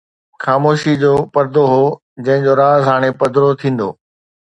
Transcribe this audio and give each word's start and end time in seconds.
خاموشيءَ 0.43 0.99
جو 1.01 1.13
پردو 1.33 1.63
هو، 1.73 1.83
جنهن 2.25 2.41
جو 2.45 2.53
راز 2.61 2.81
هاڻي 2.89 3.09
پڌرو 3.19 3.49
ٿيندو 3.59 3.89